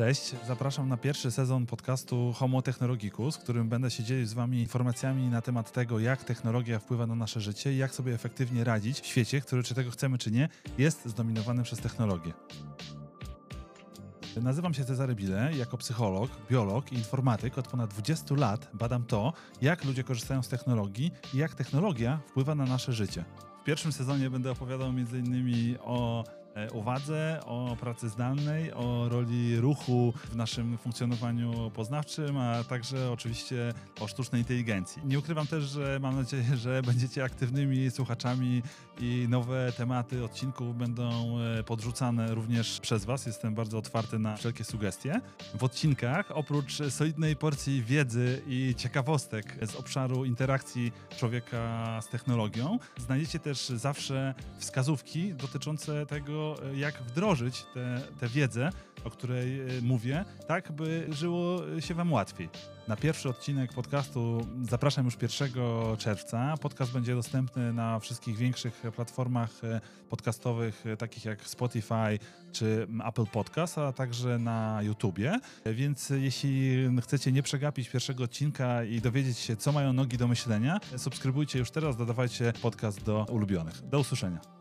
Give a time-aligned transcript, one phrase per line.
[0.00, 4.60] Cześć, zapraszam na pierwszy sezon podcastu Homo Technologicus, w którym będę się dzielił z Wami
[4.60, 9.00] informacjami na temat tego, jak technologia wpływa na nasze życie i jak sobie efektywnie radzić
[9.00, 12.32] w świecie, który, czy tego chcemy, czy nie, jest zdominowany przez technologię.
[14.42, 19.32] Nazywam się Cezary Bile, jako psycholog, biolog i informatyk od ponad 20 lat badam to,
[19.62, 23.24] jak ludzie korzystają z technologii i jak technologia wpływa na nasze życie.
[23.60, 25.78] W pierwszym sezonie będę opowiadał m.in.
[25.80, 26.24] o
[26.72, 34.08] uwadze, o pracy zdalnej, o roli ruchu w naszym funkcjonowaniu poznawczym, a także oczywiście o
[34.08, 35.02] sztucznej inteligencji.
[35.04, 38.62] Nie ukrywam też, że mam nadzieję, że będziecie aktywnymi słuchaczami
[39.00, 43.26] i nowe tematy odcinków będą e, podrzucane również przez Was.
[43.26, 45.20] Jestem bardzo otwarty na wszelkie sugestie.
[45.54, 53.38] W odcinkach, oprócz solidnej porcji wiedzy i ciekawostek z obszaru interakcji człowieka z technologią, znajdziecie
[53.38, 57.66] też zawsze wskazówki dotyczące tego, e, jak wdrożyć
[58.20, 58.70] tę wiedzę,
[59.04, 62.48] o której e, mówię, tak by żyło się Wam łatwiej.
[62.88, 65.52] Na pierwszy odcinek podcastu zapraszam już 1
[65.98, 66.54] czerwca.
[66.60, 72.18] Podcast będzie dostępny na wszystkich większych platformach e, podcastowych, takich jak Spotify
[72.52, 75.40] czy Apple Podcast, a także na YouTubie.
[75.66, 80.80] Więc jeśli chcecie nie przegapić pierwszego odcinka i dowiedzieć się, co mają nogi do myślenia,
[80.96, 83.88] subskrybujcie już teraz, dodawajcie podcast do ulubionych.
[83.88, 84.59] Do usłyszenia.